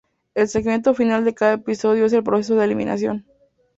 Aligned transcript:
El 0.33 0.47
segmento 0.47 0.95
final 0.95 1.23
de 1.25 1.35
cada 1.35 1.53
episodio 1.53 2.05
es 2.07 2.13
el 2.13 2.23
proceso 2.23 2.55
de 2.55 2.65
eliminación. 2.65 3.23